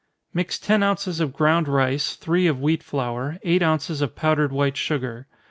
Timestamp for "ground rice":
1.31-2.15